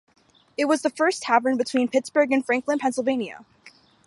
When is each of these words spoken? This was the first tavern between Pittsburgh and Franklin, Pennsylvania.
This 0.57 0.65
was 0.65 0.81
the 0.81 0.89
first 0.89 1.21
tavern 1.21 1.57
between 1.57 1.87
Pittsburgh 1.87 2.31
and 2.31 2.43
Franklin, 2.43 2.79
Pennsylvania. 2.79 3.45